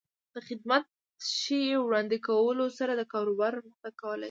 د 0.33 0.35
خدمت 0.47 0.83
ښې 1.33 1.61
وړاندې 1.85 2.17
کولو 2.27 2.65
سره 2.79 2.91
د 2.95 3.01
کاروبار 3.13 3.51
پرمختګ 3.57 3.93
کولی 4.01 4.19
شي. 4.19 4.19